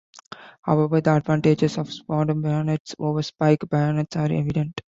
However, 0.63 0.99
the 0.99 1.15
advantages 1.17 1.77
of 1.77 1.93
sword 1.93 2.29
bayonets 2.41 2.95
over 2.97 3.21
spike 3.21 3.69
bayonets 3.69 4.15
are 4.15 4.31
evident. 4.31 4.79